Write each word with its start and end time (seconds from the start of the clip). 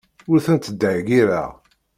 Ur 0.31 0.39
tent-ttḍeyyireɣ. 0.45 1.51